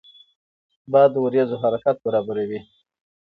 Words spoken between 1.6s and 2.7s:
حرکت برابروي